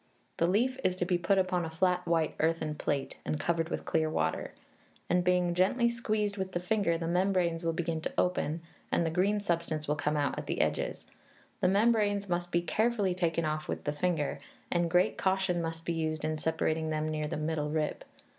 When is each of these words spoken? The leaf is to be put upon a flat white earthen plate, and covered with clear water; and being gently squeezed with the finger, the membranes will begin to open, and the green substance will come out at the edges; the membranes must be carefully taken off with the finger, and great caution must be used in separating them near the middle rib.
The 0.37 0.47
leaf 0.47 0.79
is 0.83 0.95
to 0.95 1.05
be 1.05 1.19
put 1.19 1.37
upon 1.37 1.63
a 1.63 1.69
flat 1.69 2.07
white 2.07 2.33
earthen 2.39 2.73
plate, 2.73 3.19
and 3.23 3.39
covered 3.39 3.69
with 3.69 3.85
clear 3.85 4.09
water; 4.09 4.51
and 5.11 5.23
being 5.23 5.53
gently 5.53 5.91
squeezed 5.91 6.37
with 6.37 6.53
the 6.53 6.59
finger, 6.59 6.97
the 6.97 7.05
membranes 7.07 7.63
will 7.63 7.71
begin 7.73 8.01
to 8.01 8.13
open, 8.17 8.63
and 8.91 9.05
the 9.05 9.11
green 9.11 9.39
substance 9.39 9.87
will 9.87 9.95
come 9.95 10.17
out 10.17 10.39
at 10.39 10.47
the 10.47 10.59
edges; 10.59 11.05
the 11.59 11.67
membranes 11.67 12.27
must 12.27 12.51
be 12.51 12.63
carefully 12.63 13.13
taken 13.13 13.45
off 13.45 13.67
with 13.67 13.83
the 13.83 13.93
finger, 13.93 14.39
and 14.71 14.89
great 14.89 15.19
caution 15.19 15.61
must 15.61 15.85
be 15.85 15.93
used 15.93 16.25
in 16.25 16.39
separating 16.39 16.89
them 16.89 17.07
near 17.07 17.27
the 17.27 17.37
middle 17.37 17.69
rib. 17.69 18.03